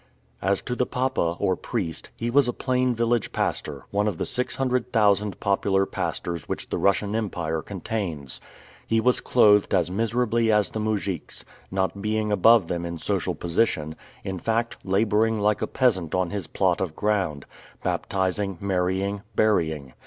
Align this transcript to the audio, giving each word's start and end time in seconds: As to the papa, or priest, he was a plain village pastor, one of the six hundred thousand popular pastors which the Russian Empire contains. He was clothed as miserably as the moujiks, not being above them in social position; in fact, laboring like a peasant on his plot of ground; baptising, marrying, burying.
As 0.41 0.63
to 0.63 0.75
the 0.75 0.87
papa, 0.87 1.35
or 1.39 1.55
priest, 1.55 2.09
he 2.17 2.31
was 2.31 2.47
a 2.47 2.53
plain 2.53 2.95
village 2.95 3.31
pastor, 3.31 3.85
one 3.91 4.07
of 4.07 4.17
the 4.17 4.25
six 4.25 4.55
hundred 4.55 4.91
thousand 4.91 5.39
popular 5.39 5.85
pastors 5.85 6.49
which 6.49 6.69
the 6.69 6.79
Russian 6.79 7.15
Empire 7.15 7.61
contains. 7.61 8.41
He 8.87 8.99
was 8.99 9.21
clothed 9.21 9.75
as 9.75 9.91
miserably 9.91 10.51
as 10.51 10.71
the 10.71 10.79
moujiks, 10.79 11.45
not 11.69 12.01
being 12.01 12.31
above 12.31 12.65
them 12.67 12.83
in 12.83 12.97
social 12.97 13.35
position; 13.35 13.95
in 14.23 14.39
fact, 14.39 14.83
laboring 14.83 15.39
like 15.39 15.61
a 15.61 15.67
peasant 15.67 16.15
on 16.15 16.31
his 16.31 16.47
plot 16.47 16.81
of 16.81 16.95
ground; 16.95 17.45
baptising, 17.83 18.57
marrying, 18.59 19.21
burying. 19.35 19.93